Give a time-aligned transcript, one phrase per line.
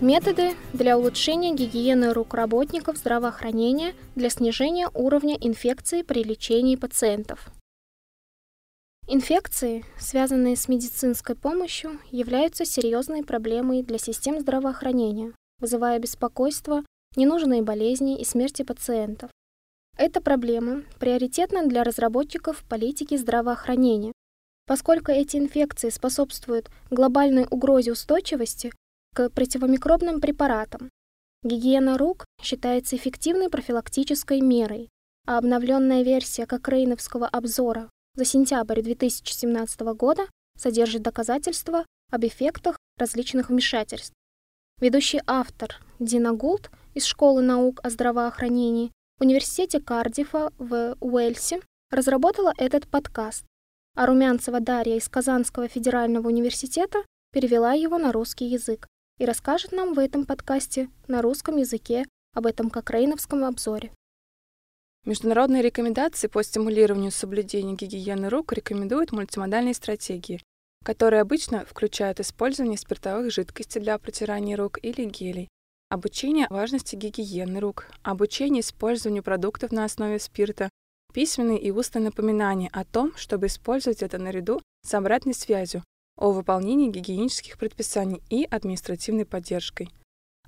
[0.00, 7.50] Методы для улучшения гигиены рук работников здравоохранения для снижения уровня инфекции при лечении пациентов.
[9.08, 16.82] Инфекции, связанные с медицинской помощью, являются серьезной проблемой для систем здравоохранения, вызывая беспокойство,
[17.14, 19.30] ненужные болезни и смерти пациентов.
[19.98, 24.12] Эта проблема приоритетна для разработчиков политики здравоохранения,
[24.66, 28.72] поскольку эти инфекции способствуют глобальной угрозе устойчивости
[29.14, 30.90] к противомикробным препаратам.
[31.42, 34.90] Гигиена рук считается эффективной профилактической мерой,
[35.26, 40.26] а обновленная версия Кокрейновского обзора за сентябрь 2017 года
[40.58, 44.12] содержит доказательства об эффектах различных вмешательств.
[44.80, 52.52] Ведущий автор Дина Гулт из Школы наук о здравоохранении в Университете Кардифа в Уэльсе разработала
[52.58, 53.44] этот подкаст,
[53.94, 58.86] а Румянцева Дарья из Казанского федерального университета перевела его на русский язык
[59.20, 63.92] и расскажет нам в этом подкасте на русском языке об этом Кокрейновском обзоре.
[65.04, 70.40] Международные рекомендации по стимулированию соблюдения гигиены рук рекомендуют мультимодальные стратегии,
[70.84, 75.48] которые обычно включают использование спиртовых жидкостей для протирания рук или гелей,
[75.90, 80.70] обучение важности гигиены рук, обучение использованию продуктов на основе спирта,
[81.12, 85.84] письменные и устные напоминания о том, чтобы использовать это наряду с обратной связью,
[86.16, 89.90] о выполнении гигиенических предписаний и административной поддержкой.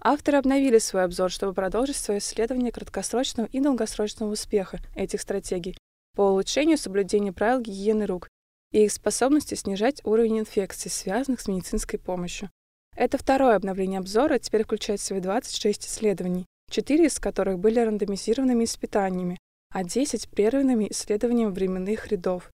[0.01, 5.77] Авторы обновили свой обзор, чтобы продолжить свое исследование краткосрочного и долгосрочного успеха этих стратегий
[6.15, 8.29] по улучшению соблюдения правил гигиены рук
[8.73, 12.51] и их способности снижать уровень инфекций, связанных с медицинской помощью.
[12.97, 18.65] Это второе обновление обзора теперь включает в себя 26 исследований, 4 из которых были рандомизированными
[18.65, 19.39] испытаниями,
[19.71, 22.51] а 10— прерванными исследованиями временных рядов.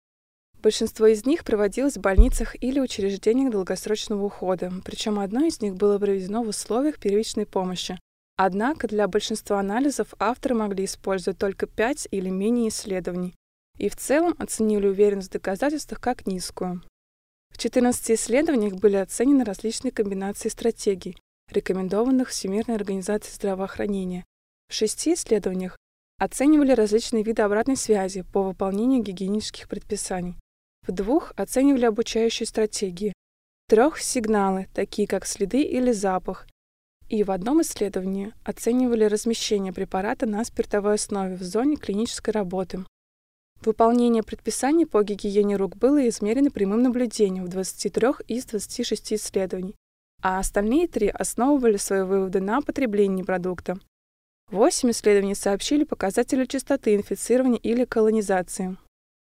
[0.65, 5.99] Большинство из них проводилось в больницах или учреждениях долгосрочного ухода, причем одно из них было
[5.99, 8.01] проведено в условиях первичной помощи.
[8.39, 13.35] Однако для большинства анализов авторы могли использовать только 5 или менее исследований
[13.77, 16.83] и в целом оценили уверенность в доказательствах как низкую.
[17.51, 21.19] В 14 исследованиях были оценены различные комбинации стратегий,
[21.51, 24.25] рекомендованных Всемирной организацией здравоохранения.
[24.71, 25.77] В шести исследованиях
[26.19, 30.37] оценивали различные виды обратной связи по выполнению гигиенических предписаний.
[30.87, 33.15] В двух оценивали обучающие стратегии,
[33.69, 36.47] трех— сигналы, такие как следы или запах,
[37.09, 42.85] и в одном исследовании оценивали размещение препарата на спиртовой основе в зоне клинической работы.
[43.63, 49.75] Выполнение предписаний по гигиене рук было измерено прямым наблюдением в 23 из 26 исследований,
[50.23, 53.79] а остальные три основывали свои выводы на потреблении продукта.
[54.51, 58.77] Восемь исследований сообщили показатели частоты инфицирования или колонизации.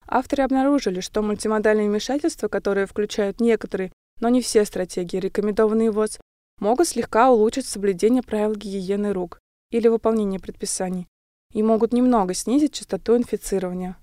[0.09, 6.19] Авторы обнаружили, что мультимодальные вмешательства, которые включают некоторые, но не все стратегии, рекомендованные ВОЗ,
[6.61, 9.39] могут слегка улучшить соблюдение правил гигиены рук
[9.71, 11.07] или выполнение предписаний
[11.53, 13.97] и могут немного снизить частоту инфицирования.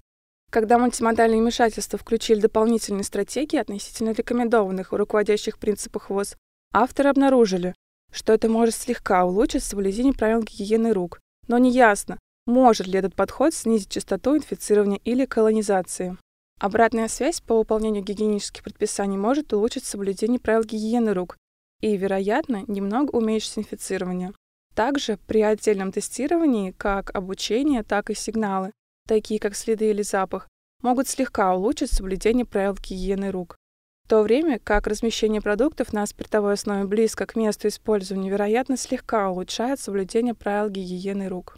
[0.51, 6.37] Когда мультимодальные вмешательства включили дополнительные стратегии относительно рекомендованных в руководящих принципах ВОЗ,
[6.72, 7.73] авторы обнаружили,
[8.11, 13.53] что это может слегка улучшить соблюдение правил гигиены рук, но неясно, может ли этот подход
[13.53, 16.17] снизить частоту инфицирования или колонизации?
[16.59, 21.38] Обратная связь по выполнению гигиенических предписаний может улучшить соблюдение правил гигиены рук
[21.81, 24.31] и, вероятно, немного уменьшить инфицирование.
[24.73, 28.72] Также при отдельном тестировании как обучение, так и сигналы,
[29.07, 30.47] такие как следы или запах,
[30.81, 33.57] могут слегка улучшить соблюдение правил гигиены рук.
[34.05, 39.29] В то время как размещение продуктов на спиртовой основе близко к месту использования, вероятно, слегка
[39.31, 41.57] улучшает соблюдение правил гигиены рук.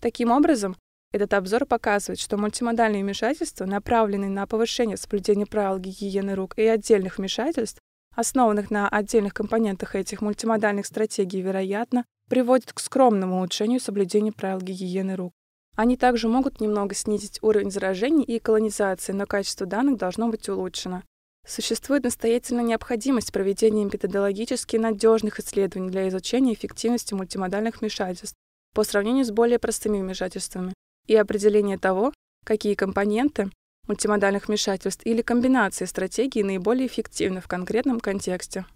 [0.00, 0.76] Таким образом,
[1.12, 7.18] этот обзор показывает, что мультимодальные вмешательства, направленные на повышение соблюдения правил гигиены рук и отдельных
[7.18, 7.80] вмешательств,
[8.14, 15.16] основанных на отдельных компонентах этих мультимодальных стратегий, вероятно, приводят к скромному улучшению соблюдения правил гигиены
[15.16, 15.32] рук.
[15.76, 21.04] Они также могут немного снизить уровень заражений и колонизации, но качество данных должно быть улучшено.
[21.46, 28.36] Существует настоятельная необходимость проведения методологически надежных исследований для изучения эффективности мультимодальных вмешательств,
[28.74, 30.74] по сравнению с более простыми вмешательствами
[31.06, 32.12] и определение того,
[32.44, 33.50] какие компоненты
[33.86, 38.66] мультимодальных вмешательств или комбинации стратегий наиболее эффективны в конкретном контексте.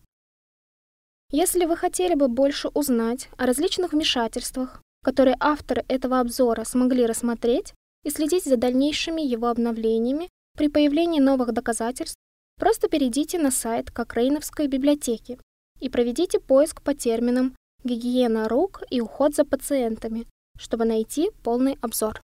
[1.31, 7.75] Если вы хотели бы больше узнать о различных вмешательствах, которые авторы этого обзора смогли рассмотреть,
[8.05, 12.17] и следить за дальнейшими его обновлениями при появлении новых доказательств,
[12.59, 15.39] просто перейдите на сайт Кокрейновской библиотеки
[15.81, 20.27] и проведите поиск по терминам гигиена рук и уход за пациентами,
[20.59, 22.21] чтобы найти полный обзор.